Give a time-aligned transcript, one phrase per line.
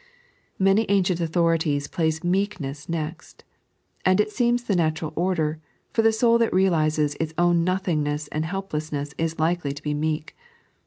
[0.57, 3.43] Many ancient authorities place meefcneat next,
[4.03, 5.59] and it seems the natural order,
[5.93, 10.35] for the soul that realizes its own nothingness and helplessness is likely to be meek.